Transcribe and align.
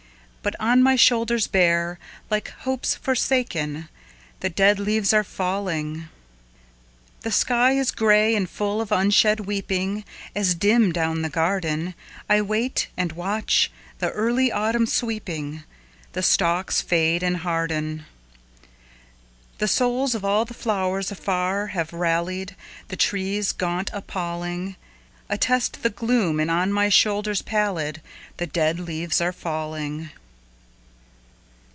But 0.43 0.55
on 0.59 0.81
my 0.81 0.95
shoulders 0.95 1.45
bare, 1.45 1.99
like 2.31 2.47
hopes 2.61 2.95
forsaken, 2.95 3.89
The 4.39 4.49
dead 4.49 4.79
leaves 4.79 5.13
are 5.13 5.23
falling. 5.23 6.09
The 7.21 7.29
sky 7.31 7.73
is 7.73 7.91
gray 7.91 8.35
and 8.35 8.49
full 8.49 8.81
of 8.81 8.91
unshed 8.91 9.41
weepingAs 9.45 10.57
dim 10.57 10.91
down 10.91 11.21
the 11.21 11.29
gardenI 11.29 11.93
wait 12.41 12.87
and 12.97 13.11
watch 13.11 13.69
the 13.99 14.09
early 14.13 14.51
autumn 14.51 14.87
sweeping. 14.87 15.63
The 16.13 16.23
stalks 16.23 16.81
fade 16.81 17.21
and 17.21 17.37
harden. 17.37 18.07
The 19.59 19.67
souls 19.67 20.15
of 20.15 20.25
all 20.25 20.45
the 20.45 20.55
flowers 20.55 21.11
afar 21.11 21.67
have 21.67 21.93
rallied. 21.93 22.55
The 22.87 22.95
trees, 22.97 23.51
gaunt, 23.51 23.91
appalling, 23.93 24.75
Attest 25.29 25.83
the 25.83 25.91
gloom, 25.91 26.39
and 26.39 26.49
on 26.49 26.73
my 26.73 26.89
shoulders 26.89 27.43
pallidThe 27.43 28.51
dead 28.51 28.79
leaves 28.79 29.21
are 29.21 29.31
falling. 29.33 30.09